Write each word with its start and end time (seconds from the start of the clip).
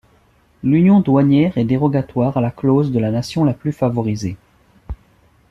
L'union 0.63 0.99
douanière 0.99 1.59
est 1.59 1.63
dérogatoire 1.63 2.35
à 2.35 2.41
la 2.41 2.49
clause 2.49 2.91
de 2.91 2.97
la 2.97 3.11
nation 3.11 3.43
la 3.45 3.53
plus 3.53 3.71
favorisée. 3.71 4.35